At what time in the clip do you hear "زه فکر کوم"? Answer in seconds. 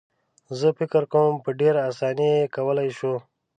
0.59-1.33